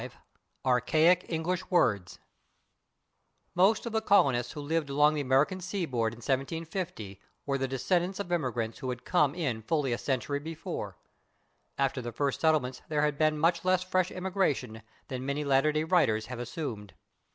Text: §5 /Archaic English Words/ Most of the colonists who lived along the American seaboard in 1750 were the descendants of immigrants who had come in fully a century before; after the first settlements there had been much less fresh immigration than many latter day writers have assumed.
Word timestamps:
§5 0.11 0.17
/Archaic 0.65 1.25
English 1.29 1.69
Words/ 1.69 2.17
Most 3.53 3.85
of 3.85 3.91
the 3.91 4.01
colonists 4.01 4.53
who 4.53 4.59
lived 4.59 4.89
along 4.89 5.13
the 5.13 5.21
American 5.21 5.61
seaboard 5.61 6.11
in 6.13 6.17
1750 6.17 7.21
were 7.45 7.59
the 7.59 7.67
descendants 7.67 8.19
of 8.19 8.31
immigrants 8.31 8.79
who 8.79 8.89
had 8.89 9.05
come 9.05 9.35
in 9.35 9.61
fully 9.61 9.93
a 9.93 9.99
century 9.99 10.39
before; 10.39 10.97
after 11.77 12.01
the 12.01 12.11
first 12.11 12.41
settlements 12.41 12.81
there 12.89 13.03
had 13.03 13.15
been 13.19 13.37
much 13.37 13.63
less 13.63 13.83
fresh 13.83 14.09
immigration 14.09 14.81
than 15.09 15.23
many 15.23 15.43
latter 15.43 15.71
day 15.71 15.83
writers 15.83 16.25
have 16.25 16.39
assumed. 16.39 16.95